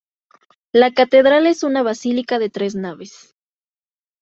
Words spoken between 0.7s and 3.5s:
La catedral es una basílica de tres naves.